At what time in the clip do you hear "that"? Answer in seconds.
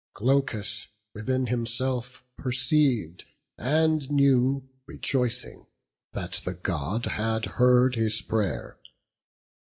6.13-6.41